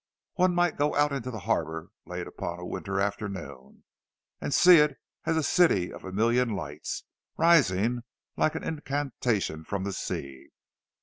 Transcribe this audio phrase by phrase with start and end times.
[0.33, 3.83] Or one might go out into the harbour late upon a winter afternoon,
[4.39, 7.03] and see it as a city of a million lights,
[7.37, 8.01] rising
[8.35, 10.47] like an incantation from the sea.